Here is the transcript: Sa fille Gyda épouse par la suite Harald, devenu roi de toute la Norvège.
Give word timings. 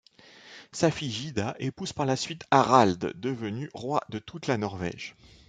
Sa 0.71 0.89
fille 0.89 1.11
Gyda 1.11 1.55
épouse 1.59 1.93
par 1.93 2.07
la 2.07 2.15
suite 2.15 2.45
Harald, 2.49 3.11
devenu 3.19 3.69
roi 3.75 4.01
de 4.09 4.17
toute 4.17 4.47
la 4.47 4.57
Norvège. 4.57 5.15